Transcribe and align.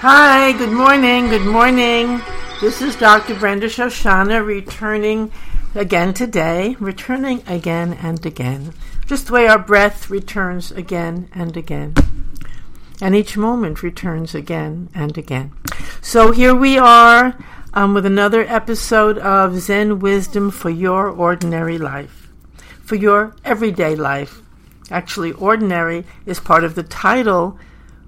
Hi, 0.00 0.52
good 0.58 0.72
morning, 0.72 1.28
good 1.28 1.46
morning. 1.46 2.20
This 2.60 2.82
is 2.82 2.96
Dr. 2.96 3.36
Brenda 3.36 3.66
Shoshanna 3.66 4.44
returning 4.44 5.30
again 5.76 6.12
today, 6.12 6.74
returning 6.80 7.44
again 7.46 7.92
and 7.94 8.26
again. 8.26 8.72
Just 9.06 9.28
the 9.28 9.34
way 9.34 9.46
our 9.46 9.60
breath 9.60 10.10
returns 10.10 10.72
again 10.72 11.28
and 11.32 11.56
again. 11.56 11.94
And 13.00 13.14
each 13.14 13.36
moment 13.36 13.84
returns 13.84 14.34
again 14.34 14.88
and 14.92 15.16
again. 15.16 15.52
So 16.02 16.32
here 16.32 16.54
we 16.54 16.78
are 16.78 17.38
um, 17.76 17.94
with 17.94 18.06
another 18.06 18.40
episode 18.48 19.18
of 19.18 19.60
Zen 19.60 20.00
Wisdom 20.00 20.50
for 20.50 20.70
your 20.70 21.08
ordinary 21.08 21.78
life, 21.78 22.25
for 22.86 22.94
your 22.94 23.34
everyday 23.44 23.96
life. 23.96 24.40
Actually, 24.90 25.32
ordinary 25.32 26.04
is 26.24 26.38
part 26.38 26.62
of 26.62 26.76
the 26.76 26.84
title 26.84 27.58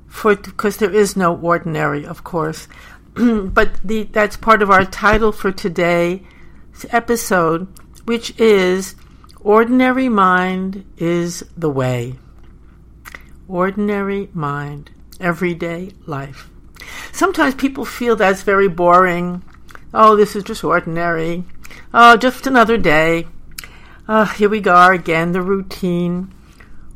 for 0.06 0.36
because 0.36 0.76
there 0.76 0.94
is 0.94 1.16
no 1.16 1.36
ordinary, 1.36 2.06
of 2.06 2.22
course. 2.22 2.68
but 3.14 3.70
the, 3.84 4.04
that's 4.04 4.36
part 4.36 4.62
of 4.62 4.70
our 4.70 4.84
title 4.84 5.32
for 5.32 5.50
today's 5.50 6.20
episode, 6.90 7.66
which 8.04 8.38
is 8.38 8.94
Ordinary 9.40 10.08
Mind 10.08 10.84
is 10.96 11.44
the 11.56 11.70
Way. 11.70 12.14
Ordinary 13.48 14.30
Mind, 14.32 14.92
Everyday 15.18 15.90
Life. 16.06 16.48
Sometimes 17.10 17.56
people 17.56 17.84
feel 17.84 18.14
that's 18.14 18.42
very 18.42 18.68
boring. 18.68 19.42
Oh, 19.92 20.14
this 20.14 20.36
is 20.36 20.44
just 20.44 20.62
ordinary. 20.62 21.42
Oh, 21.92 22.16
just 22.16 22.46
another 22.46 22.78
day. 22.78 23.26
Uh, 24.08 24.24
here 24.24 24.48
we 24.48 24.58
go 24.58 24.90
again, 24.90 25.32
the 25.32 25.42
routine 25.42 26.32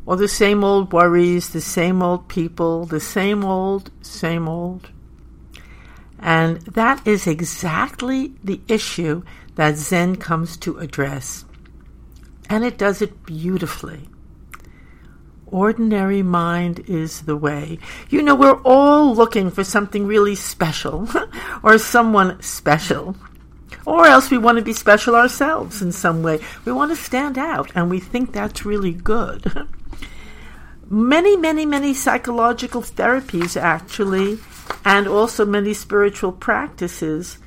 or 0.06 0.16
the 0.16 0.27
same 0.27 0.64
old 0.64 0.91
worries, 0.94 1.50
the 1.50 1.60
same 1.60 2.02
old 2.02 2.27
people, 2.27 2.86
the 2.86 3.00
same 3.00 3.44
old, 3.44 3.91
same 4.00 4.48
old. 4.48 4.91
And 6.19 6.62
that 6.62 7.06
is 7.06 7.27
exactly 7.27 8.32
the 8.42 8.62
issue 8.66 9.22
that 9.56 9.77
Zen 9.77 10.16
comes 10.16 10.56
to 10.58 10.78
address. 10.78 11.44
And 12.48 12.64
it 12.64 12.78
does 12.78 13.02
it 13.02 13.26
beautifully. 13.26 14.08
Ordinary 15.47 16.22
mind 16.22 16.80
is 16.88 17.22
the 17.22 17.36
way. 17.36 17.78
You 18.08 18.22
know, 18.22 18.34
we're 18.34 18.62
all 18.62 19.14
looking 19.14 19.50
for 19.50 19.64
something 19.64 20.06
really 20.06 20.34
special 20.34 21.06
or 21.62 21.76
someone 21.76 22.41
special. 22.41 23.16
Or 23.84 24.06
else 24.06 24.30
we 24.30 24.38
want 24.38 24.58
to 24.58 24.64
be 24.64 24.72
special 24.72 25.16
ourselves 25.16 25.83
in 25.83 25.92
some 25.92 26.22
way. 26.22 26.41
We 26.64 26.72
want 26.72 26.92
to 26.92 26.97
stand 26.97 27.36
out, 27.36 27.72
and 27.75 27.91
we 27.91 27.98
think 27.98 28.33
that's 28.33 28.64
really 28.64 28.92
good. 28.92 29.69
many, 30.88 31.36
many, 31.36 31.66
many 31.66 31.94
psychological 31.94 32.83
therapies, 32.83 33.60
actually, 33.60 34.38
and 34.84 35.08
also 35.08 35.44
many 35.44 35.75
spiritual 35.75 36.33
practices 36.33 37.38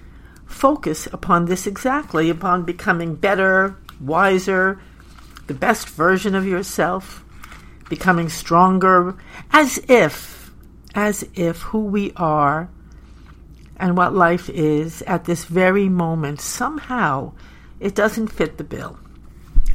focus 0.45 1.08
upon 1.11 1.45
this 1.45 1.67
exactly 1.67 2.30
upon 2.30 2.63
becoming 2.63 3.16
better, 3.16 3.78
wiser, 4.00 4.80
the 5.47 5.53
best 5.53 5.89
version 5.89 6.36
of 6.36 6.45
yourself, 6.45 7.23
becoming 7.89 8.30
stronger, 8.30 9.16
as 9.52 9.78
if, 9.88 10.52
as 10.94 11.28
if 11.36 11.61
who 11.61 11.80
we 11.80 12.11
are 12.16 12.69
and 13.78 13.98
what 13.98 14.14
life 14.14 14.50
is 14.50 15.02
at 15.04 15.26
this 15.26 15.45
very 15.45 15.90
moment 15.90 16.42
somehow 16.42 17.31
it 17.80 17.95
doesn't 17.95 18.28
fit 18.28 18.58
the 18.58 18.64
bill, 18.64 18.98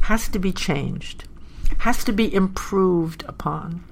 has 0.01 0.27
to 0.29 0.39
be 0.39 0.51
changed 0.51 1.25
has 1.79 2.03
to 2.03 2.11
be 2.11 2.31
improved 2.33 3.23
upon. 3.27 3.83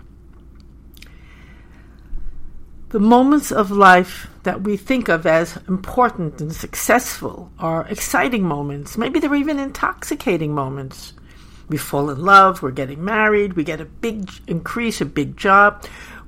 The 2.90 3.00
moments 3.00 3.52
of 3.52 3.72
life 3.72 4.28
that 4.44 4.62
we 4.62 4.78
think 4.78 5.10
of 5.10 5.26
as 5.26 5.58
important 5.68 6.42
and 6.42 6.54
successful 6.54 7.52
are 7.60 7.88
exciting 7.88 8.44
moments. 8.44 8.98
Maybe 8.98 9.20
they're 9.20 9.34
even 9.34 9.60
intoxicating 9.60 10.54
moments. 10.54 11.14
We 11.68 11.78
fall 11.78 12.10
in 12.10 12.24
love, 12.24 12.62
we're 12.62 12.72
getting 12.72 13.04
married, 13.04 13.54
we 13.54 13.64
get 13.64 13.82
a 13.82 13.86
big 13.86 14.30
increase, 14.48 15.02
a 15.02 15.06
big 15.06 15.38
job. 15.38 15.84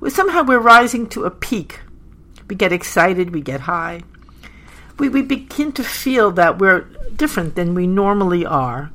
Somehow 0.08 0.42
we're 0.42 0.58
rising 0.58 1.08
to 1.10 1.24
a 1.24 1.30
peak. 1.30 1.80
We 2.52 2.56
get 2.56 2.70
excited, 2.70 3.32
we 3.32 3.40
get 3.40 3.60
high. 3.60 4.02
We, 4.98 5.08
we 5.08 5.22
begin 5.22 5.72
to 5.72 5.82
feel 5.82 6.30
that 6.32 6.58
we're 6.58 6.80
different 7.16 7.54
than 7.54 7.72
we 7.72 7.86
normally 7.86 8.44
are. 8.44 8.90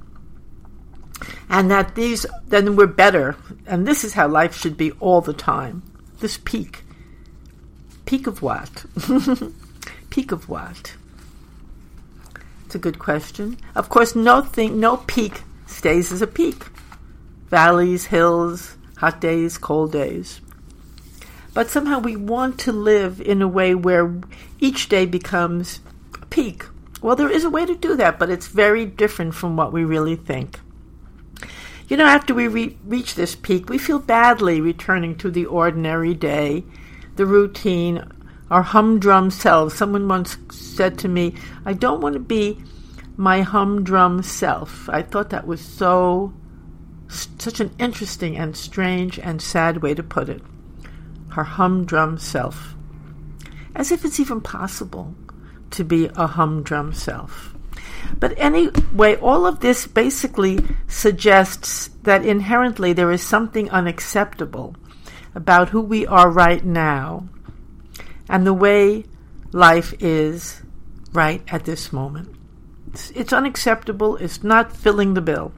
And 1.49 1.71
that 1.71 1.95
these 1.95 2.27
then 2.47 2.75
we're 2.75 2.85
better. 2.85 3.35
And 3.65 3.87
this 3.87 4.03
is 4.03 4.13
how 4.13 4.27
life 4.27 4.55
should 4.55 4.77
be 4.77 4.91
all 4.99 5.21
the 5.21 5.33
time. 5.33 5.81
This 6.19 6.37
peak. 6.37 6.83
Peak 8.05 8.27
of 8.27 8.43
what? 8.43 8.85
Peak 10.11 10.31
of 10.31 10.47
what? 10.47 10.95
It's 12.63 12.75
a 12.75 12.77
good 12.77 12.99
question. 12.99 13.57
Of 13.73 13.89
course 13.89 14.15
no 14.15 14.43
thing 14.43 14.79
no 14.79 14.97
peak 14.97 15.41
stays 15.65 16.11
as 16.11 16.21
a 16.21 16.27
peak. 16.27 16.65
Valleys 17.49 18.05
hills 18.05 18.77
hot 18.97 19.19
days 19.19 19.57
cold 19.57 19.93
days 19.93 20.41
but 21.57 21.71
somehow 21.71 21.97
we 21.97 22.15
want 22.15 22.59
to 22.59 22.71
live 22.71 23.19
in 23.19 23.41
a 23.41 23.47
way 23.47 23.73
where 23.73 24.13
each 24.59 24.89
day 24.89 25.07
becomes 25.07 25.79
a 26.21 26.25
peak 26.27 26.65
well 27.01 27.15
there 27.15 27.31
is 27.31 27.43
a 27.43 27.49
way 27.49 27.65
to 27.65 27.73
do 27.73 27.95
that 27.95 28.19
but 28.19 28.29
it's 28.29 28.45
very 28.45 28.85
different 28.85 29.33
from 29.33 29.57
what 29.57 29.73
we 29.73 29.83
really 29.83 30.15
think 30.15 30.59
you 31.87 31.97
know, 31.97 32.05
after 32.05 32.33
we 32.33 32.47
re- 32.47 32.77
reach 32.83 33.15
this 33.15 33.33
peak, 33.33 33.69
we 33.69 33.77
feel 33.77 33.97
badly 33.97 34.59
returning 34.59 35.15
to 35.15 35.31
the 35.31 35.45
ordinary 35.45 36.13
day, 36.13 36.65
the 37.15 37.25
routine, 37.25 38.03
our 38.51 38.61
humdrum 38.61 39.31
selves. 39.31 39.73
Someone 39.73 40.07
once 40.07 40.37
said 40.51 40.99
to 40.99 41.07
me, 41.07 41.33
I 41.65 41.71
don't 41.71 42.01
want 42.01 42.13
to 42.13 42.19
be 42.19 42.61
my 43.15 43.41
humdrum 43.41 44.21
self. 44.21 44.89
I 44.89 45.01
thought 45.01 45.29
that 45.29 45.47
was 45.47 45.61
so, 45.61 46.33
such 47.07 47.61
an 47.61 47.73
interesting 47.79 48.37
and 48.37 48.55
strange 48.57 49.17
and 49.17 49.41
sad 49.41 49.81
way 49.81 49.93
to 49.93 50.03
put 50.03 50.27
it. 50.27 50.41
Her 51.37 51.43
humdrum 51.43 52.17
self. 52.17 52.73
As 53.75 53.91
if 53.91 54.03
it's 54.03 54.19
even 54.19 54.41
possible 54.41 55.13
to 55.69 55.83
be 55.83 56.09
a 56.15 56.25
humdrum 56.25 56.93
self. 56.93 57.53
But 58.19 58.33
anyway, 58.37 59.17
all 59.17 59.45
of 59.45 59.59
this 59.59 59.85
basically 59.85 60.65
suggests 60.87 61.91
that 62.01 62.25
inherently 62.25 62.91
there 62.91 63.11
is 63.11 63.21
something 63.21 63.69
unacceptable 63.69 64.75
about 65.35 65.69
who 65.69 65.81
we 65.81 66.07
are 66.07 66.31
right 66.31 66.65
now 66.65 67.29
and 68.27 68.43
the 68.43 68.51
way 68.51 69.05
life 69.51 69.93
is 69.99 70.63
right 71.13 71.43
at 71.49 71.65
this 71.65 71.93
moment. 71.93 72.35
It's, 72.87 73.11
it's 73.11 73.31
unacceptable, 73.31 74.17
it's 74.17 74.43
not 74.43 74.75
filling 74.75 75.13
the 75.13 75.21
bill. 75.21 75.51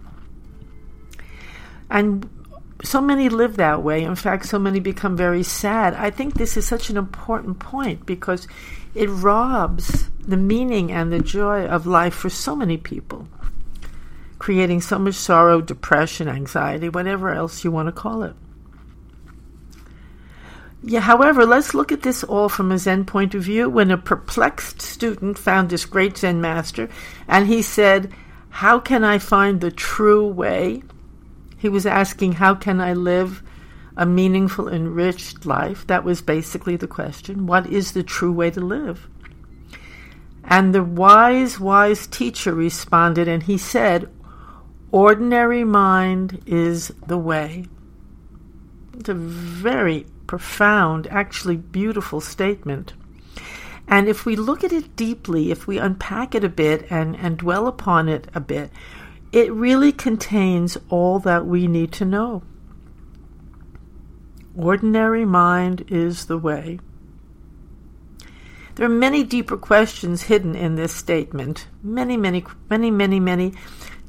And 1.89 2.29
so 2.84 3.01
many 3.01 3.29
live 3.29 3.57
that 3.57 3.84
way. 3.84 4.03
In 4.03 4.16
fact, 4.16 4.45
so 4.45 4.57
many 4.57 4.79
become 4.79 5.17
very 5.17 5.44
sad. 5.44 5.94
I 5.94 6.09
think 6.09 6.34
this 6.34 6.56
is 6.56 6.66
such 6.66 6.90
an 6.90 6.97
important 6.97 7.59
point 7.59 8.06
because 8.06 8.47
it 8.95 9.07
robs 9.07 10.09
the 10.19 10.38
meaning 10.38 10.91
and 10.91 11.12
the 11.12 11.19
joy 11.19 11.66
of 11.66 11.85
life 11.85 12.13
for 12.13 12.29
so 12.29 12.56
many 12.56 12.78
people, 12.78 13.28
creating 14.38 14.81
so 14.81 15.00
much 15.00 15.16
sorrow, 15.16 15.62
depression, 15.62 16.28
anxiety, 16.28 16.89
whatever 16.89 17.34
else 17.34 17.63
you 17.63 17.72
want 17.72 17.88
to 17.88 17.91
call 17.91 18.23
it. 18.23 18.35
Yeah, 20.81 21.01
however, 21.01 21.45
let's 21.45 21.73
look 21.73 21.91
at 21.91 22.03
this 22.03 22.23
all 22.23 22.47
from 22.47 22.72
a 22.72 22.78
Zen 22.78 23.03
point 23.03 23.35
of 23.35 23.44
view. 23.44 23.69
When 23.69 23.91
a 23.91 23.97
perplexed 23.97 24.81
student 24.81 25.38
found 25.38 25.69
this 25.69 25.85
great 25.85 26.18
Zen 26.18 26.39
master 26.39 26.88
and 27.28 27.48
he 27.48 27.62
said, 27.62 28.13
How 28.50 28.80
can 28.80 29.03
I 29.03 29.18
find 29.18 29.59
the 29.59 29.71
true 29.71 30.25
way? 30.25 30.83
He 31.59 31.69
was 31.69 31.85
asking, 31.85 32.33
How 32.33 32.56
can 32.56 32.79
I 32.79 32.94
live 32.94 33.44
a 33.97 34.06
meaningful, 34.06 34.69
enriched 34.69 35.45
life? 35.45 35.85
That 35.88 36.06
was 36.06 36.21
basically 36.21 36.77
the 36.77 36.88
question. 36.88 37.45
What 37.45 37.67
is 37.67 37.91
the 37.91 38.01
true 38.01 38.31
way 38.31 38.50
to 38.51 38.61
live? 38.61 39.07
And 40.44 40.73
the 40.73 40.83
wise, 40.83 41.59
wise 41.59 42.07
teacher 42.07 42.53
responded, 42.56 43.27
and 43.27 43.44
he 43.44 43.57
said, 43.57 44.09
Ordinary 44.91 45.65
mind 45.65 46.41
is 46.47 46.94
the 47.06 47.17
way. 47.17 47.65
It's 48.97 49.09
a 49.09 49.13
very 49.13 50.05
profound, 50.27 51.07
actually 51.07 51.57
beautiful 51.57 52.21
statement. 52.21 52.94
And 53.88 54.07
if 54.07 54.25
we 54.25 54.35
look 54.35 54.63
at 54.63 54.71
it 54.71 54.95
deeply, 54.95 55.51
if 55.51 55.67
we 55.67 55.77
unpack 55.77 56.35
it 56.35 56.44
a 56.44 56.50
bit 56.50 56.88
and, 56.89 57.15
and 57.17 57.38
dwell 57.38 57.67
upon 57.67 58.07
it 58.07 58.27
a 58.33 58.39
bit, 58.39 58.71
it 59.31 59.51
really 59.53 59.91
contains 59.91 60.77
all 60.89 61.19
that 61.19 61.45
we 61.45 61.67
need 61.67 61.91
to 61.93 62.05
know. 62.05 62.43
Ordinary 64.57 65.25
mind 65.25 65.85
is 65.89 66.25
the 66.25 66.37
way. 66.37 66.79
There 68.75 68.85
are 68.85 68.89
many 68.89 69.23
deeper 69.23 69.57
questions 69.57 70.23
hidden 70.23 70.55
in 70.55 70.75
this 70.75 70.93
statement. 70.93 71.67
Many, 71.83 72.17
many, 72.17 72.45
many, 72.69 72.89
many, 72.89 73.19
many 73.19 73.53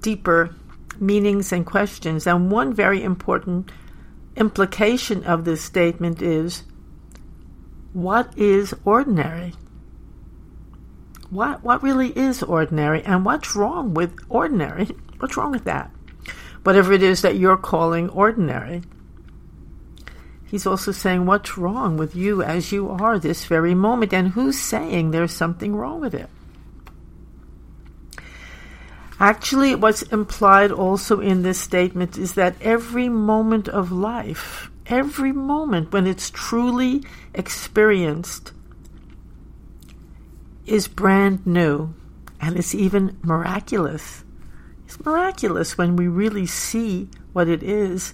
deeper 0.01 0.55
meanings 0.99 1.53
and 1.53 1.67
questions. 1.67 2.27
And 2.27 2.51
one 2.51 2.73
very 2.73 3.03
important 3.03 3.73
implication 4.37 5.25
of 5.25 5.45
this 5.45 5.63
statement 5.63 6.23
is 6.23 6.63
what 7.93 8.37
is 8.39 8.75
ordinary? 8.85 9.55
What, 11.31 11.63
what 11.63 11.83
really 11.83 12.17
is 12.17 12.43
ordinary? 12.43 13.03
And 13.03 13.25
what's 13.25 13.55
wrong 13.55 13.93
with 13.95 14.17
ordinary? 14.29 14.89
What's 15.21 15.37
wrong 15.37 15.53
with 15.53 15.65
that? 15.65 15.91
Whatever 16.65 16.93
it 16.93 17.03
is 17.03 17.23
that 17.23 17.37
you're 17.37 17.57
calling 17.57 18.09
ordinary. 18.09 18.83
He's 20.47 20.67
also 20.67 20.91
saying, 20.91 21.27
What's 21.27 21.57
wrong 21.57 21.97
with 21.97 22.17
you 22.17 22.43
as 22.43 22.73
you 22.73 22.91
are 22.91 23.19
this 23.19 23.45
very 23.45 23.75
moment? 23.75 24.13
And 24.13 24.29
who's 24.29 24.59
saying 24.59 25.11
there's 25.11 25.33
something 25.33 25.77
wrong 25.77 26.01
with 26.01 26.15
it? 26.15 26.29
Actually, 29.21 29.75
what's 29.75 30.03
implied 30.03 30.73
also 30.73 31.21
in 31.21 31.43
this 31.43 31.61
statement 31.61 32.17
is 32.17 32.35
that 32.35 32.57
every 32.63 33.09
moment 33.11 33.69
of 33.69 33.93
life, 33.93 34.71
every 34.87 35.33
moment 35.33 35.93
when 35.93 36.07
it's 36.07 36.31
truly 36.31 37.05
experienced, 37.35 38.53
is 40.65 40.89
brand 40.89 41.47
new 41.47 41.93
and 42.41 42.57
it's 42.57 42.75
even 42.75 43.19
miraculous. 43.23 44.25
It's 44.91 45.05
miraculous 45.05 45.79
when 45.79 45.95
we 45.95 46.09
really 46.09 46.47
see 46.47 47.09
what 47.33 47.47
it 47.47 47.63
is. 47.63 48.13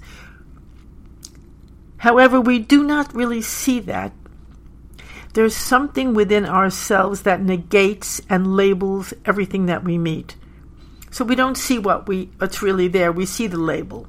However, 1.97 2.39
we 2.39 2.59
do 2.59 2.85
not 2.85 3.15
really 3.15 3.41
see 3.41 3.81
that. 3.81 4.13
There's 5.33 5.57
something 5.57 6.13
within 6.13 6.45
ourselves 6.45 7.23
that 7.23 7.41
negates 7.41 8.21
and 8.29 8.59
labels 8.59 9.15
everything 9.25 9.65
that 9.67 9.85
we 9.85 9.97
meet. 9.97 10.37
So 11.11 11.25
we 11.25 11.35
don't 11.35 11.57
see 11.57 11.79
what 11.79 12.07
we 12.07 12.29
what's 12.37 12.61
really 12.61 12.89
there. 12.89 13.11
We 13.11 13.25
see 13.25 13.47
the 13.47 13.57
label. 13.57 14.07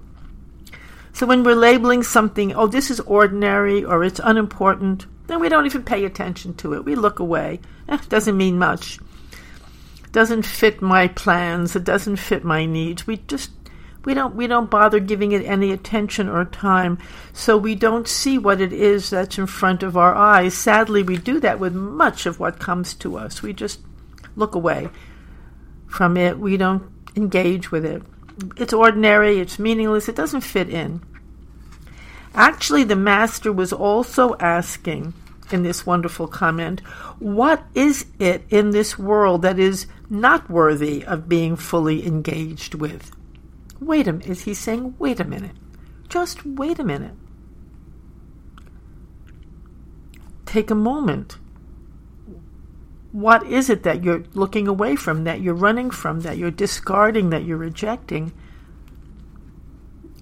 So 1.14 1.25
when 1.25 1.44
we're 1.44 1.56
labeling 1.56 2.04
something, 2.04 2.54
oh, 2.54 2.68
this 2.68 2.92
is 2.92 3.00
ordinary 3.00 3.86
or 3.86 4.04
it's 4.04 4.19
unimportant, 4.22 5.06
then 5.28 5.40
we 5.40 5.48
don't 5.48 5.66
even 5.66 5.84
pay 5.84 6.04
attention 6.04 6.54
to 6.56 6.74
it. 6.74 6.84
We 6.84 6.96
look 6.96 7.19
away. 7.19 7.62
Eh, 7.88 7.98
doesn't 8.10 8.36
mean 8.36 8.60
much. 8.60 9.00
Doesn't 10.12 10.44
fit 10.44 10.81
my 10.81 11.07
plans. 11.07 11.75
It 11.75 11.83
doesn't 11.83 12.18
fit 12.18 12.44
my 12.44 12.65
needs. 12.65 13.06
We 13.06 13.18
just 13.18 13.51
we 14.06 14.13
don't 14.13 14.36
we 14.36 14.48
don't 14.48 14.69
bother 14.69 15.01
giving 15.01 15.33
it 15.33 15.45
any 15.45 15.71
attention 15.71 16.30
or 16.30 16.45
time. 16.45 16.98
So 17.33 17.57
we 17.57 17.75
don't 17.75 18.07
see 18.07 18.38
what 18.38 18.62
it 18.62 18.71
is 18.71 19.09
that's 19.09 19.38
in 19.38 19.48
front 19.48 19.83
of 19.83 19.98
our 19.98 20.15
eyes. 20.15 20.54
Sadly 20.54 21.04
we 21.04 21.18
do 21.18 21.42
that 21.42 21.59
with 21.59 21.74
much 21.74 22.25
of 22.25 22.39
what 22.39 22.57
comes 22.57 22.94
to 22.95 23.18
us. 23.18 23.42
We 23.42 23.51
just 23.51 23.81
look 24.38 24.56
away 24.56 24.89
from 25.88 26.15
it. 26.15 26.39
We 26.39 26.56
don't 26.56 26.89
engage 27.15 27.69
with 27.69 27.83
it. 27.83 28.01
It's 28.56 28.74
ordinary 28.74 29.39
it's 29.39 29.59
meaningless 29.59 30.07
it 30.07 30.15
doesn't 30.15 30.42
fit 30.42 30.69
in. 30.69 31.01
Actually 32.33 32.86
the 32.86 32.95
master 32.95 33.51
was 33.51 33.74
also 33.74 34.38
asking 34.39 35.13
in 35.51 35.63
this 35.63 35.85
wonderful 35.85 36.27
comment 36.27 36.81
what 37.19 37.63
is 37.73 38.05
it 38.19 38.44
in 38.49 38.71
this 38.71 38.97
world 38.97 39.41
that 39.41 39.59
is 39.59 39.88
not 40.09 40.49
worthy 40.49 41.03
of 41.05 41.27
being 41.27 41.55
fully 41.55 42.05
engaged 42.05 42.75
with 42.75 43.11
Wait 43.79 44.07
a 44.07 44.13
minute. 44.13 44.27
Is 44.27 44.44
he 44.44 44.53
saying, 44.53 44.95
wait 44.97 45.19
a 45.19 45.23
minute? 45.23 45.55
Just 46.09 46.45
wait 46.45 46.79
a 46.79 46.83
minute. 46.83 47.13
Take 50.45 50.71
a 50.71 50.75
moment. 50.75 51.38
What 53.11 53.45
is 53.45 53.69
it 53.69 53.83
that 53.83 54.03
you're 54.03 54.23
looking 54.33 54.67
away 54.67 54.95
from, 54.95 55.23
that 55.25 55.41
you're 55.41 55.53
running 55.53 55.91
from, 55.91 56.21
that 56.21 56.38
you're 56.38 56.51
discarding, 56.51 57.29
that 57.29 57.44
you're 57.44 57.57
rejecting? 57.57 58.33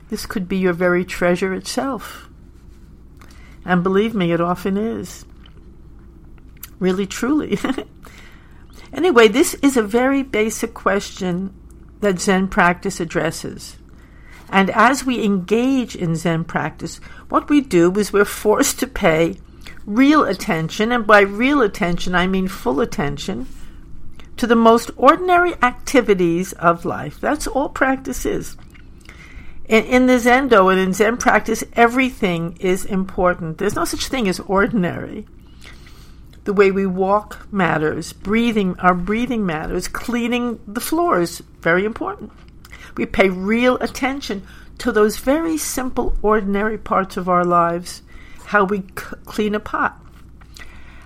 This 0.09 0.25
could 0.25 0.47
be 0.47 0.57
your 0.57 0.73
very 0.73 1.05
treasure 1.05 1.53
itself. 1.53 2.29
And 3.65 3.83
believe 3.83 4.13
me, 4.13 4.31
it 4.31 4.39
often 4.39 4.77
is. 4.77 5.25
Really, 6.79 7.07
truly. 7.07 7.57
anyway, 8.93 9.27
this 9.27 9.55
is 9.55 9.75
a 9.75 9.81
very 9.81 10.21
basic 10.21 10.73
question 10.73 11.53
that 12.01 12.19
Zen 12.19 12.47
practice 12.47 12.99
addresses. 12.99 13.77
And 14.49 14.69
as 14.69 15.03
we 15.03 15.23
engage 15.23 15.95
in 15.95 16.15
Zen 16.15 16.43
practice, 16.43 16.97
what 17.29 17.49
we 17.49 17.61
do 17.61 17.91
is 17.97 18.13
we're 18.13 18.25
forced 18.25 18.79
to 18.79 18.87
pay 18.87 19.39
real 19.85 20.23
attention, 20.23 20.91
and 20.91 21.07
by 21.07 21.21
real 21.21 21.61
attention, 21.61 22.15
I 22.15 22.27
mean 22.27 22.47
full 22.47 22.79
attention, 22.79 23.47
to 24.37 24.45
the 24.45 24.55
most 24.55 24.91
ordinary 24.97 25.53
activities 25.63 26.53
of 26.53 26.85
life. 26.85 27.19
That's 27.19 27.47
all 27.47 27.69
practice 27.69 28.25
is. 28.25 28.57
In, 29.67 29.83
in 29.85 30.05
the 30.05 30.13
Zendo 30.13 30.71
and 30.71 30.79
in 30.79 30.93
Zen 30.93 31.17
practice, 31.17 31.63
everything 31.73 32.57
is 32.59 32.85
important. 32.85 33.57
There's 33.57 33.75
no 33.75 33.85
such 33.85 34.07
thing 34.07 34.27
as 34.27 34.39
ordinary. 34.41 35.25
The 36.43 36.53
way 36.53 36.69
we 36.69 36.85
walk 36.85 37.51
matters. 37.51 38.13
Breathing, 38.13 38.79
our 38.79 38.93
breathing 38.93 39.45
matters. 39.45 39.87
Cleaning 39.87 40.59
the 40.67 40.79
floors, 40.81 41.41
very 41.61 41.85
important. 41.85 42.31
We 42.95 43.05
pay 43.07 43.29
real 43.29 43.77
attention 43.77 44.45
to 44.77 44.91
those 44.91 45.17
very 45.17 45.57
simple, 45.57 46.15
ordinary 46.21 46.77
parts 46.77 47.17
of 47.17 47.27
our 47.27 47.43
lives. 47.43 48.03
How 48.45 48.63
we 48.63 48.81
c- 48.81 49.15
clean 49.25 49.55
a 49.55 49.59
pot, 49.59 49.99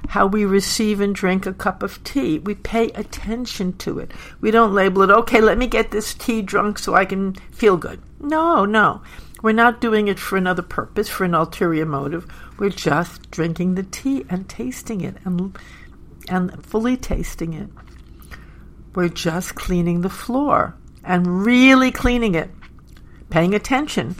how 0.09 0.27
we 0.27 0.43
receive 0.43 0.99
and 0.99 1.15
drink 1.15 1.45
a 1.45 1.53
cup 1.53 1.81
of 1.81 2.03
tea. 2.03 2.39
We 2.39 2.55
pay 2.55 2.89
attention 2.89 3.77
to 3.77 3.99
it. 3.99 4.11
We 4.41 4.51
don't 4.51 4.73
label 4.73 5.03
it, 5.03 5.09
okay, 5.09 5.39
let 5.39 5.57
me 5.57 5.67
get 5.67 5.91
this 5.91 6.13
tea 6.13 6.41
drunk 6.41 6.77
so 6.79 6.95
I 6.95 7.05
can 7.05 7.35
feel 7.51 7.77
good. 7.77 8.01
No, 8.19 8.65
no. 8.65 9.01
We're 9.41 9.53
not 9.53 9.79
doing 9.79 10.09
it 10.09 10.19
for 10.19 10.37
another 10.37 10.61
purpose, 10.61 11.07
for 11.07 11.23
an 11.23 11.33
ulterior 11.33 11.85
motive. 11.85 12.27
We're 12.57 12.69
just 12.69 13.31
drinking 13.31 13.75
the 13.75 13.83
tea 13.83 14.25
and 14.29 14.49
tasting 14.49 15.01
it 15.01 15.15
and, 15.23 15.57
and 16.27 16.65
fully 16.65 16.97
tasting 16.97 17.53
it. 17.53 17.69
We're 18.93 19.07
just 19.07 19.55
cleaning 19.55 20.01
the 20.01 20.09
floor 20.09 20.75
and 21.03 21.45
really 21.45 21.91
cleaning 21.91 22.35
it, 22.35 22.49
paying 23.29 23.55
attention 23.55 24.15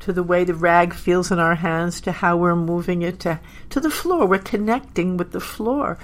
to 0.00 0.12
the 0.12 0.22
way 0.22 0.44
the 0.44 0.54
rag 0.54 0.94
feels 0.94 1.32
in 1.32 1.38
our 1.40 1.56
hands, 1.56 2.00
to 2.02 2.12
how 2.12 2.36
we're 2.36 2.54
moving 2.54 3.02
it 3.02 3.20
to, 3.20 3.40
to 3.70 3.80
the 3.80 3.90
floor. 3.90 4.26
We're 4.26 4.38
connecting 4.38 5.16
with 5.16 5.32
the 5.32 5.40
floor. 5.40 5.98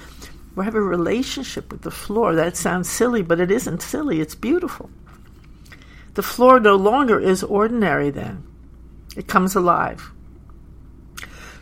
We 0.55 0.65
have 0.65 0.75
a 0.75 0.81
relationship 0.81 1.71
with 1.71 1.83
the 1.83 1.91
floor. 1.91 2.35
That 2.35 2.57
sounds 2.57 2.89
silly, 2.89 3.21
but 3.21 3.39
it 3.39 3.49
isn't 3.49 3.81
silly. 3.81 4.19
It's 4.19 4.35
beautiful. 4.35 4.89
The 6.17 6.23
floor 6.23 6.59
no 6.59 6.75
longer 6.75 7.19
is 7.19 7.43
ordinary 7.43 8.09
then. 8.09 8.43
It 9.15 9.27
comes 9.27 9.55
alive 9.55 10.11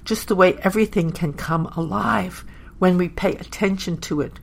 just 0.05 0.27
the 0.27 0.35
way 0.35 0.53
everything 0.61 1.11
can 1.11 1.33
come 1.33 1.65
alive 1.75 2.45
when 2.79 2.97
we 2.97 3.09
pay 3.09 3.33
attention 3.33 3.97
to 3.97 4.21
it. 4.21 4.39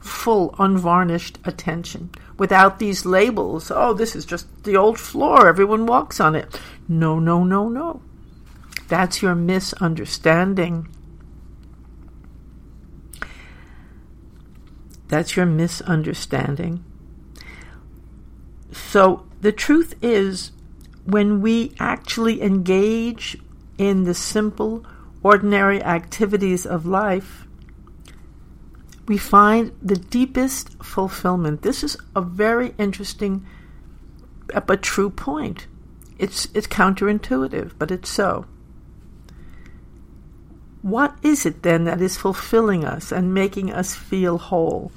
Full, 0.00 0.54
unvarnished 0.58 1.38
attention. 1.44 2.10
Without 2.38 2.78
these 2.78 3.04
labels, 3.04 3.72
oh, 3.74 3.92
this 3.94 4.14
is 4.14 4.24
just 4.24 4.46
the 4.62 4.76
old 4.76 5.00
floor, 5.00 5.48
everyone 5.48 5.86
walks 5.86 6.20
on 6.20 6.36
it. 6.36 6.60
No, 6.86 7.18
no, 7.18 7.42
no, 7.42 7.68
no. 7.68 8.02
That's 8.86 9.20
your 9.20 9.34
misunderstanding. 9.34 10.86
That's 15.08 15.34
your 15.34 15.46
misunderstanding. 15.46 16.84
So 18.70 19.26
the 19.46 19.52
truth 19.52 19.94
is, 20.02 20.50
when 21.04 21.40
we 21.40 21.72
actually 21.78 22.42
engage 22.42 23.38
in 23.78 24.02
the 24.02 24.12
simple 24.12 24.84
ordinary 25.22 25.80
activities 25.80 26.66
of 26.66 26.84
life, 26.84 27.46
we 29.06 29.16
find 29.16 29.70
the 29.80 29.94
deepest 29.94 30.82
fulfillment. 30.82 31.62
This 31.62 31.84
is 31.84 31.96
a 32.16 32.20
very 32.20 32.74
interesting 32.76 33.46
uh, 34.52 34.58
but 34.58 34.82
true 34.82 35.10
point. 35.10 35.68
It's, 36.18 36.48
it's 36.52 36.66
counterintuitive, 36.66 37.74
but 37.78 37.92
it's 37.92 38.10
so. 38.10 38.46
What 40.82 41.16
is 41.22 41.46
it 41.46 41.62
then 41.62 41.84
that 41.84 42.00
is 42.00 42.16
fulfilling 42.16 42.84
us 42.84 43.12
and 43.12 43.32
making 43.32 43.72
us 43.72 43.94
feel 43.94 44.38
whole? 44.38 44.90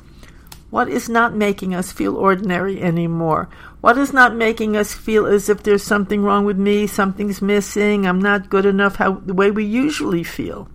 What 0.70 0.88
is 0.88 1.10
not 1.10 1.36
making 1.36 1.74
us 1.74 1.92
feel 1.92 2.16
ordinary 2.16 2.82
anymore? 2.82 3.50
What 3.82 3.98
is 3.98 4.14
not 4.14 4.36
making 4.36 4.78
us 4.78 4.94
feel 4.94 5.26
as 5.26 5.50
if 5.50 5.64
there's 5.64 5.82
something 5.82 6.22
wrong 6.22 6.46
with 6.46 6.60
me, 6.60 6.86
something's 6.86 7.42
missing, 7.42 8.06
I'm 8.06 8.20
not 8.20 8.50
good 8.50 8.68
enough, 8.68 8.98
how 8.98 9.14
the 9.14 9.34
way 9.34 9.50
we 9.50 9.66
usually 9.66 10.24
feel 10.24 10.70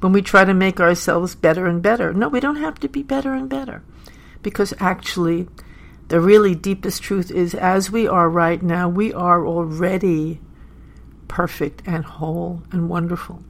when 0.00 0.12
we 0.12 0.22
try 0.22 0.44
to 0.44 0.54
make 0.54 0.80
ourselves 0.80 1.34
better 1.34 1.66
and 1.66 1.82
better? 1.82 2.14
No, 2.14 2.28
we 2.28 2.40
don't 2.40 2.56
have 2.56 2.80
to 2.80 2.88
be 2.88 3.02
better 3.02 3.34
and 3.34 3.50
better. 3.50 3.82
Because 4.42 4.72
actually, 4.80 5.46
the 6.08 6.18
really 6.18 6.54
deepest 6.54 7.02
truth 7.02 7.30
is 7.30 7.54
as 7.54 7.90
we 7.90 8.08
are 8.08 8.30
right 8.30 8.62
now, 8.62 8.88
we 8.88 9.12
are 9.12 9.46
already 9.46 10.40
perfect 11.28 11.82
and 11.84 12.04
whole 12.04 12.62
and 12.72 12.88
wonderful. 12.88 13.42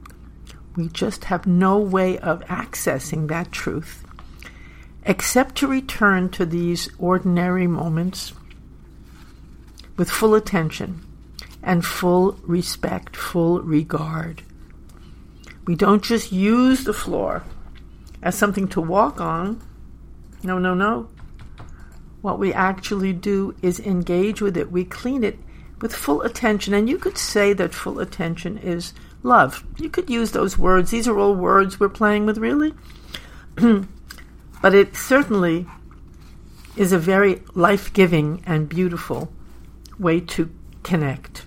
We 0.75 0.89
just 0.89 1.25
have 1.25 1.47
no 1.47 1.79
way 1.79 2.17
of 2.17 2.41
accessing 2.45 3.29
that 3.29 3.51
truth 3.51 4.02
except 5.05 5.55
to 5.55 5.67
return 5.67 6.29
to 6.29 6.45
these 6.45 6.89
ordinary 6.97 7.67
moments 7.67 8.33
with 9.97 10.09
full 10.09 10.35
attention 10.35 11.05
and 11.61 11.85
full 11.85 12.33
respect, 12.43 13.15
full 13.15 13.61
regard. 13.61 14.41
We 15.65 15.75
don't 15.75 16.03
just 16.03 16.31
use 16.31 16.83
the 16.83 16.93
floor 16.93 17.43
as 18.21 18.35
something 18.35 18.67
to 18.69 18.81
walk 18.81 19.21
on. 19.21 19.61
No, 20.43 20.59
no, 20.59 20.73
no. 20.73 21.09
What 22.21 22.39
we 22.39 22.53
actually 22.53 23.13
do 23.13 23.55
is 23.61 23.79
engage 23.79 24.41
with 24.41 24.57
it. 24.57 24.71
We 24.71 24.85
clean 24.85 25.23
it 25.23 25.37
with 25.81 25.95
full 25.95 26.21
attention. 26.21 26.73
And 26.73 26.89
you 26.89 26.97
could 26.97 27.17
say 27.17 27.53
that 27.53 27.73
full 27.73 27.99
attention 27.99 28.57
is 28.57 28.93
love. 29.21 29.63
You 29.77 29.89
could 29.89 30.09
use 30.09 30.31
those 30.31 30.57
words. 30.57 30.91
These 30.91 31.07
are 31.07 31.19
all 31.19 31.35
words 31.35 31.79
we're 31.79 31.89
playing 31.89 32.25
with, 32.25 32.37
really. 32.37 32.73
but 34.63 34.73
it 34.73 34.95
certainly 34.95 35.67
is 36.77 36.93
a 36.93 36.97
very 36.97 37.41
life 37.53 37.91
giving 37.91 38.41
and 38.45 38.69
beautiful 38.69 39.29
way 39.99 40.21
to 40.21 40.49
connect. 40.83 41.45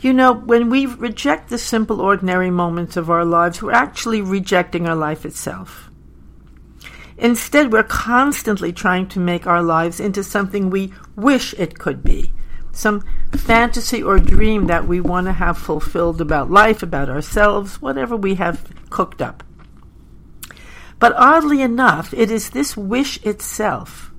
You 0.00 0.12
know, 0.12 0.32
when 0.32 0.70
we 0.70 0.86
reject 0.86 1.50
the 1.50 1.58
simple, 1.58 2.00
ordinary 2.00 2.50
moments 2.50 2.96
of 2.96 3.10
our 3.10 3.24
lives, 3.24 3.62
we're 3.62 3.70
actually 3.70 4.20
rejecting 4.20 4.88
our 4.88 4.96
life 4.96 5.24
itself. 5.24 5.88
Instead, 7.16 7.72
we're 7.72 7.84
constantly 7.84 8.72
trying 8.72 9.06
to 9.10 9.20
make 9.20 9.46
our 9.46 9.62
lives 9.62 10.00
into 10.00 10.24
something 10.24 10.68
we 10.68 10.92
wish 11.14 11.54
it 11.54 11.78
could 11.78 12.02
be 12.02 12.32
some 12.72 13.04
fantasy 13.36 14.02
or 14.02 14.18
dream 14.18 14.66
that 14.66 14.86
we 14.86 15.00
want 15.00 15.26
to 15.26 15.32
have 15.32 15.58
fulfilled 15.58 16.20
about 16.20 16.50
life, 16.50 16.82
about 16.82 17.08
ourselves, 17.08 17.80
whatever 17.80 18.16
we 18.16 18.34
have 18.34 18.72
cooked 18.90 19.22
up. 19.22 19.44
But 20.98 21.14
oddly 21.16 21.62
enough, 21.62 22.12
it 22.12 22.30
is 22.30 22.50
this 22.50 22.76
wish 22.76 23.22
itself, 23.24 24.10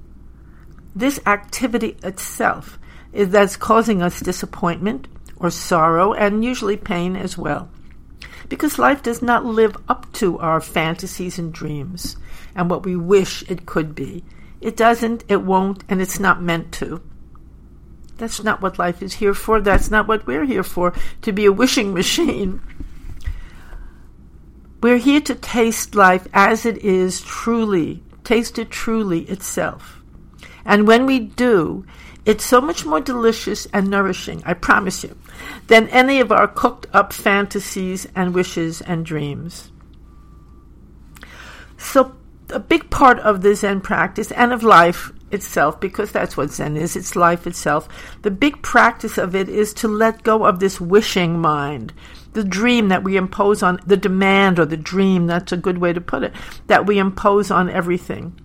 this 0.95 1.19
activity 1.25 1.97
itself, 2.03 2.79
that's 3.11 3.57
causing 3.57 4.01
us 4.01 4.19
disappointment 4.19 5.07
or 5.37 5.49
sorrow 5.49 6.13
and 6.13 6.45
usually 6.45 6.77
pain 6.77 7.15
as 7.15 7.37
well. 7.37 7.69
Because 8.47 8.79
life 8.79 9.03
does 9.03 9.21
not 9.21 9.45
live 9.45 9.75
up 9.87 10.11
to 10.13 10.39
our 10.39 10.61
fantasies 10.61 11.37
and 11.37 11.53
dreams 11.53 12.17
and 12.55 12.69
what 12.69 12.83
we 12.83 12.95
wish 12.95 13.43
it 13.49 13.65
could 13.65 13.93
be. 13.93 14.23
It 14.61 14.75
doesn't, 14.75 15.23
it 15.27 15.41
won't, 15.41 15.83
and 15.87 16.01
it's 16.01 16.19
not 16.19 16.41
meant 16.41 16.71
to. 16.73 17.01
That's 18.17 18.43
not 18.43 18.61
what 18.61 18.79
life 18.79 19.01
is 19.01 19.13
here 19.13 19.33
for. 19.33 19.61
That's 19.61 19.89
not 19.89 20.07
what 20.07 20.27
we're 20.27 20.45
here 20.45 20.63
for, 20.63 20.93
to 21.21 21.31
be 21.31 21.45
a 21.45 21.51
wishing 21.51 21.93
machine. 21.95 22.61
We're 24.81 24.97
here 24.97 25.21
to 25.21 25.35
taste 25.35 25.93
life 25.93 26.27
as 26.33 26.65
it 26.65 26.77
is 26.77 27.21
truly, 27.21 28.01
taste 28.23 28.57
it 28.57 28.69
truly 28.69 29.21
itself. 29.23 30.01
And 30.63 30.87
when 30.87 31.05
we 31.05 31.19
do, 31.19 31.85
it's 32.25 32.45
so 32.45 32.61
much 32.61 32.85
more 32.85 33.01
delicious 33.01 33.65
and 33.73 33.89
nourishing, 33.89 34.41
I 34.45 34.53
promise 34.53 35.03
you, 35.03 35.17
than 35.67 35.89
any 35.89 36.21
of 36.21 36.31
our 36.31 36.47
cooked 36.47 36.87
up 36.93 37.11
fantasies 37.11 38.07
and 38.15 38.33
wishes 38.33 38.79
and 38.81 39.05
dreams. 39.05 39.71
So, 41.77 42.15
a 42.49 42.59
big 42.59 42.89
part 42.89 43.19
of 43.19 43.41
the 43.41 43.55
Zen 43.55 43.81
practice 43.81 44.31
and 44.31 44.53
of 44.53 44.63
life 44.63 45.11
itself, 45.31 45.79
because 45.79 46.11
that's 46.11 46.35
what 46.35 46.51
Zen 46.51 46.77
is, 46.77 46.95
it's 46.95 47.15
life 47.15 47.47
itself. 47.47 47.87
The 48.21 48.31
big 48.31 48.61
practice 48.61 49.17
of 49.17 49.35
it 49.35 49.49
is 49.49 49.73
to 49.75 49.87
let 49.87 50.23
go 50.23 50.45
of 50.45 50.59
this 50.59 50.79
wishing 50.81 51.39
mind, 51.39 51.93
the 52.33 52.43
dream 52.43 52.89
that 52.89 53.03
we 53.03 53.17
impose 53.17 53.63
on, 53.63 53.79
the 53.85 53.97
demand 53.97 54.59
or 54.59 54.65
the 54.65 54.77
dream, 54.77 55.27
that's 55.27 55.51
a 55.51 55.57
good 55.57 55.77
way 55.77 55.93
to 55.93 56.01
put 56.01 56.23
it, 56.23 56.33
that 56.67 56.85
we 56.85 56.99
impose 56.99 57.51
on 57.51 57.69
everything. 57.69 58.39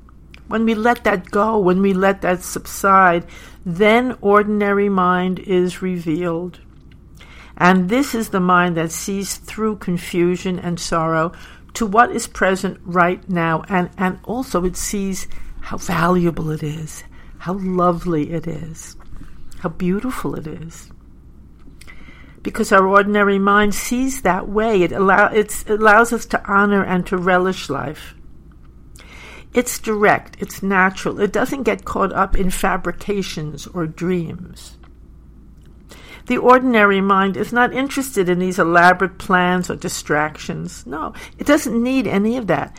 When 0.47 0.65
we 0.65 0.75
let 0.75 1.05
that 1.05 1.31
go, 1.31 1.59
when 1.59 1.81
we 1.81 1.95
let 1.95 2.21
that 2.23 2.43
subside, 2.43 3.27
then 3.65 4.17
ordinary 4.21 4.89
mind 4.89 5.39
is 5.39 5.83
revealed. 5.83 6.61
And 7.57 7.89
this 7.89 8.15
is 8.15 8.29
the 8.29 8.41
mind 8.41 8.77
that 8.77 8.91
sees 8.91 9.37
through 9.37 9.77
confusion 9.77 10.59
and 10.59 10.79
sorrow 10.79 11.33
to 11.75 11.87
what 11.87 12.11
is 12.11 12.27
present 12.27 12.79
right 12.85 13.29
now, 13.29 13.65
and, 13.69 13.91
and 13.97 14.19
also 14.25 14.65
it 14.65 14.77
sees 14.77 15.27
how 15.65 15.79
valuable 15.79 16.51
it 16.51 16.63
is, 16.63 17.05
how 17.39 17.55
lovely 17.55 18.33
it 18.33 18.47
is, 18.47 18.97
how 19.61 19.71
beautiful 19.71 20.35
it 20.35 20.47
is. 20.47 20.91
Because 22.43 22.71
our 22.71 22.87
ordinary 22.87 23.39
mind 23.39 23.75
sees 23.75 24.21
that 24.21 24.47
way, 24.47 24.83
it, 24.83 24.93
allow, 24.93 25.29
it 25.29 25.67
allows 25.67 26.13
us 26.13 26.27
to 26.27 26.47
honor 26.47 26.85
and 26.85 27.07
to 27.07 27.17
relish 27.17 27.71
life. 27.71 28.15
It's 29.55 29.79
direct, 29.79 30.37
it's 30.39 30.63
natural, 30.63 31.19
it 31.19 31.33
doesn't 31.33 31.63
get 31.63 31.87
caught 31.87 32.13
up 32.13 32.37
in 32.37 32.51
fabrications 32.51 33.67
or 33.69 33.87
dreams. 33.87 34.77
The 36.27 36.37
ordinary 36.37 37.01
mind 37.01 37.39
is 37.39 37.55
not 37.55 37.73
interested 37.73 38.29
in 38.29 38.39
these 38.39 38.59
elaborate 38.59 39.17
plans 39.17 39.71
or 39.71 39.77
distractions. 39.77 40.87
No, 40.87 41.15
it 41.39 41.47
doesn't 41.47 41.83
need 41.83 42.07
any 42.07 42.37
of 42.37 42.49
that 42.49 42.79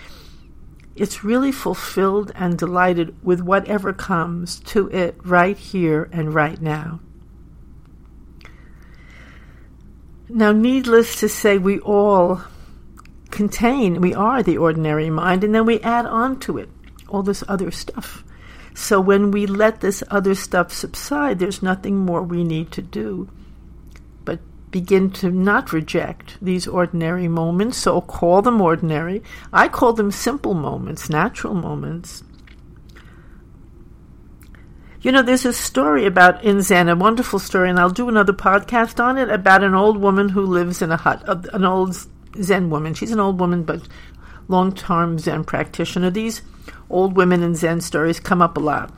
it's 0.96 1.24
really 1.24 1.52
fulfilled 1.52 2.32
and 2.36 2.58
delighted 2.58 3.16
with 3.24 3.42
whatever 3.42 3.92
comes 3.92 4.60
to 4.62 4.90
it 4.90 5.16
right 5.24 5.58
here 5.58 6.10
and 6.12 6.34
right 6.34 6.62
now. 6.62 7.00
Now, 10.30 10.52
needless 10.52 11.20
to 11.20 11.30
say, 11.30 11.58
we 11.58 11.80
all 11.80 12.42
contain, 13.30 14.02
we 14.02 14.14
are 14.14 14.42
the 14.42 14.58
ordinary 14.58 15.10
mind, 15.10 15.44
and 15.44 15.54
then 15.54 15.66
we 15.66 15.80
add 15.82 16.06
on 16.06 16.40
to 16.42 16.58
it 16.58 16.70
all 17.08 17.22
this 17.22 17.44
other 17.48 17.72
stuff. 17.72 18.24
So 18.74 19.00
when 19.00 19.32
we 19.32 19.46
let 19.46 19.82
this 19.82 20.04
other 20.10 20.34
stuff 20.36 20.74
subside, 20.74 21.40
there's 21.40 21.62
nothing 21.62 21.98
more 21.98 22.24
we 22.24 22.44
need 22.44 22.72
to 22.72 22.82
do 22.82 23.30
begin 24.76 25.10
to 25.10 25.32
not 25.32 25.72
reject 25.72 26.38
these 26.42 26.68
ordinary 26.68 27.30
moments, 27.30 27.78
so 27.78 28.02
call 28.02 28.42
them 28.42 28.60
ordinary. 28.60 29.24
I 29.54 29.70
call 29.70 29.94
them 29.94 30.12
simple 30.12 30.54
moments, 30.54 31.10
natural 31.10 31.54
moments. 31.54 32.26
You 35.00 35.14
know, 35.14 35.22
there's 35.22 35.46
a 35.46 35.54
story 35.54 36.06
about 36.06 36.44
in 36.44 36.62
Zen, 36.62 36.90
a 36.90 36.96
wonderful 36.98 37.40
story, 37.40 37.70
and 37.70 37.80
I'll 37.80 37.90
do 37.90 38.10
another 38.10 38.34
podcast 38.34 39.02
on 39.02 39.18
it 39.18 39.30
about 39.30 39.64
an 39.64 39.76
old 39.76 39.96
woman 39.96 40.28
who 40.28 40.42
lives 40.42 40.82
in 40.82 40.92
a 40.92 40.98
hut, 40.98 41.24
uh, 41.26 41.42
an 41.54 41.64
old 41.64 41.96
Zen 42.42 42.70
woman. 42.70 42.94
She's 42.96 43.12
an 43.12 43.22
old 43.22 43.40
woman, 43.40 43.64
but 43.64 43.88
long 44.50 44.76
term 44.76 45.20
Zen 45.20 45.46
practitioner. 45.46 46.10
These 46.10 46.42
old 46.90 47.16
women 47.16 47.44
in 47.44 47.56
Zen 47.56 47.80
stories 47.80 48.20
come 48.20 48.42
up 48.42 48.58
a 48.58 48.60
lot 48.60 48.94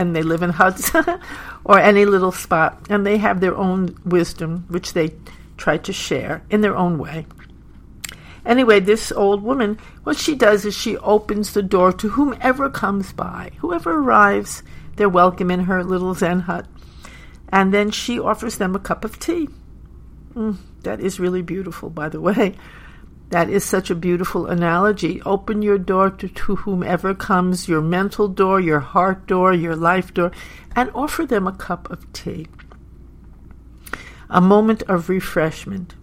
and 0.00 0.16
they 0.16 0.22
live 0.22 0.42
in 0.42 0.48
huts 0.48 0.90
or 1.64 1.78
any 1.78 2.06
little 2.06 2.32
spot, 2.32 2.86
and 2.88 3.04
they 3.04 3.18
have 3.18 3.40
their 3.40 3.54
own 3.54 3.94
wisdom, 4.02 4.64
which 4.68 4.94
they 4.94 5.14
try 5.58 5.76
to 5.76 5.92
share 5.92 6.42
in 6.48 6.62
their 6.62 6.74
own 6.74 6.96
way. 6.96 7.26
Anyway, 8.46 8.80
this 8.80 9.12
old 9.12 9.42
woman, 9.42 9.78
what 10.04 10.16
she 10.16 10.34
does 10.34 10.64
is 10.64 10.74
she 10.74 10.96
opens 10.96 11.52
the 11.52 11.62
door 11.62 11.92
to 11.92 12.08
whomever 12.08 12.70
comes 12.70 13.12
by. 13.12 13.50
Whoever 13.58 13.98
arrives, 13.98 14.62
they're 14.96 15.10
welcome 15.10 15.50
in 15.50 15.60
her 15.60 15.84
little 15.84 16.14
Zen 16.14 16.40
hut. 16.40 16.66
And 17.50 17.74
then 17.74 17.90
she 17.90 18.18
offers 18.18 18.56
them 18.56 18.74
a 18.74 18.78
cup 18.78 19.04
of 19.04 19.18
tea. 19.18 19.50
Mm, 20.32 20.56
that 20.82 21.00
is 21.00 21.20
really 21.20 21.42
beautiful, 21.42 21.90
by 21.90 22.08
the 22.08 22.20
way. 22.28 22.54
That 23.30 23.48
is 23.48 23.64
such 23.64 23.90
a 23.90 23.94
beautiful 23.94 24.46
analogy. 24.46 25.22
Open 25.22 25.62
your 25.62 25.78
door 25.78 26.10
to, 26.10 26.28
to, 26.28 26.56
whomever 26.56 27.14
comes, 27.14 27.68
your 27.68 27.80
mental 27.80 28.26
door, 28.26 28.60
your 28.60 28.80
heart 28.80 29.26
door, 29.28 29.52
your 29.52 29.76
life 29.76 30.12
door, 30.12 30.32
and 30.74 30.90
offer 30.94 31.24
them 31.24 31.46
a 31.46 31.52
cup 31.52 31.88
of 31.90 32.12
tea. 32.12 32.48
A 34.28 34.40
moment 34.40 34.82
of 34.82 35.08
refreshment. 35.08 35.94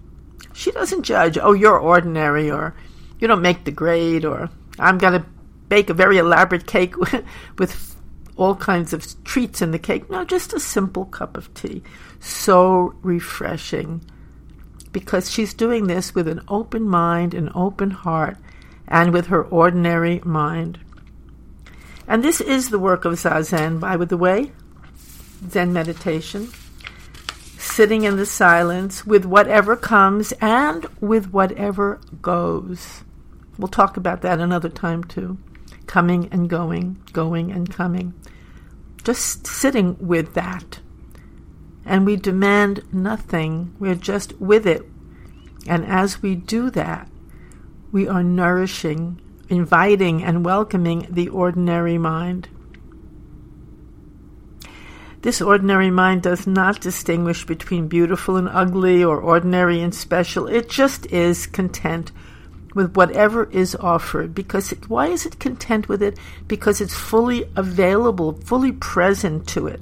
She 0.53 0.71
doesn't 0.71 1.03
judge, 1.03 1.37
oh, 1.37 1.51
you're 1.51 1.77
ordinary, 1.77 2.49
or 2.49 2.73
you 3.19 3.27
don't 3.27 3.41
make 3.41 3.65
the 3.65 3.71
grade, 3.71 4.23
or 4.23 4.49
I'm 4.79 4.97
going 4.97 5.21
to 5.21 5.27
bake 5.67 5.89
a 5.89 5.93
very 5.93 6.17
elaborate 6.17 6.65
cake 6.65 6.95
with 7.57 7.97
all 8.37 8.55
kinds 8.55 8.93
of 8.93 9.23
treats 9.25 9.61
in 9.61 9.71
the 9.71 9.79
cake. 9.79 10.09
No, 10.09 10.23
just 10.23 10.53
a 10.53 10.61
simple 10.61 11.05
cup 11.05 11.35
of 11.35 11.53
tea. 11.53 11.83
So 12.21 12.95
refreshing 13.01 14.01
because 14.87 15.31
she's 15.31 15.53
doing 15.53 15.87
this 15.87 16.15
with 16.15 16.27
an 16.27 16.41
open 16.47 16.83
mind, 16.83 17.33
an 17.33 17.51
open 17.53 17.91
heart, 17.91 18.37
and 18.87 19.11
with 19.11 19.27
her 19.27 19.43
ordinary 19.43 20.21
mind. 20.23 20.79
And 22.07 22.23
this 22.23 22.39
is 22.39 22.69
the 22.69 22.79
work 22.79 23.05
of 23.05 23.13
Zazen, 23.13 23.79
by 23.79 23.97
the 23.97 24.17
way, 24.17 24.51
Zen 25.49 25.73
meditation, 25.73 26.49
sitting 27.57 28.03
in 28.03 28.15
the 28.15 28.25
silence 28.25 29.05
with 29.05 29.25
whatever 29.25 29.75
comes 29.75 30.31
and 30.33 30.85
with 31.01 31.31
whatever 31.31 31.99
goes. 32.21 33.03
We'll 33.57 33.67
talk 33.67 33.97
about 33.97 34.21
that 34.21 34.39
another 34.39 34.69
time 34.69 35.03
too. 35.03 35.37
Coming 35.85 36.29
and 36.31 36.49
going, 36.49 37.01
going 37.13 37.51
and 37.51 37.69
coming. 37.69 38.13
Just 39.03 39.47
sitting 39.47 39.97
with 39.99 40.33
that 40.33 40.79
and 41.87 42.05
we 42.05 42.17
demand 42.17 42.83
nothing. 42.93 43.73
We're 43.79 43.95
just 43.95 44.39
with 44.39 44.67
it. 44.67 44.83
And 45.67 45.85
as 45.85 46.21
we 46.21 46.35
do 46.35 46.69
that, 46.71 47.09
we 47.91 48.07
are 48.07 48.23
nourishing, 48.23 49.21
inviting, 49.49 50.23
and 50.23 50.45
welcoming 50.45 51.07
the 51.09 51.29
ordinary 51.29 51.97
mind. 51.97 52.49
This 55.21 55.41
ordinary 55.41 55.89
mind 55.89 56.23
does 56.23 56.45
not 56.45 56.81
distinguish 56.81 57.45
between 57.45 57.87
beautiful 57.87 58.35
and 58.35 58.47
ugly 58.49 59.03
or 59.03 59.19
ordinary 59.19 59.81
and 59.81 59.95
special. 59.95 60.47
It 60.47 60.69
just 60.69 61.05
is 61.07 61.47
content 61.47 62.11
with 62.75 62.95
whatever 62.95 63.49
is 63.49 63.75
offered. 63.75 64.35
Because 64.35 64.71
it, 64.71 64.89
why 64.89 65.07
is 65.07 65.25
it 65.25 65.39
content 65.39 65.89
with 65.89 66.03
it? 66.03 66.19
Because 66.47 66.79
it's 66.81 66.93
fully 66.93 67.49
available, 67.55 68.33
fully 68.33 68.73
present 68.73 69.47
to 69.49 69.67
it. 69.67 69.81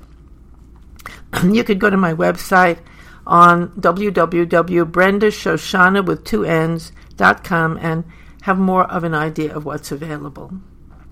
you 1.44 1.64
could 1.64 1.80
go 1.80 1.90
to 1.90 1.98
my 1.98 2.14
website 2.14 2.78
on 3.26 3.70
www.brendashoshanna 3.70 6.06
with 6.06 6.26
two 6.26 6.46
N's 6.46 6.92
dot 7.16 7.44
com 7.44 7.80
and 7.82 8.04
have 8.42 8.58
more 8.58 8.84
of 8.86 9.04
an 9.04 9.14
idea 9.14 9.56
of 9.56 9.66
what's 9.66 9.92
available. 9.92 10.52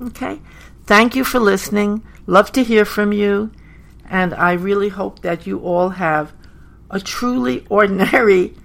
Okay? 0.01 0.39
Thank 0.85 1.15
you 1.15 1.23
for 1.23 1.39
listening. 1.39 2.03
Love 2.25 2.51
to 2.53 2.63
hear 2.63 2.85
from 2.85 3.11
you. 3.11 3.51
And 4.09 4.33
I 4.33 4.53
really 4.53 4.89
hope 4.89 5.21
that 5.21 5.45
you 5.45 5.59
all 5.59 5.89
have 5.89 6.33
a 6.89 6.99
truly 6.99 7.65
ordinary, 7.69 8.55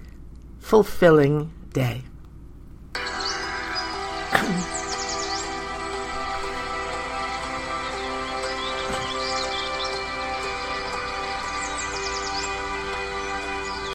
fulfilling 0.59 1.51
day. 1.73 2.03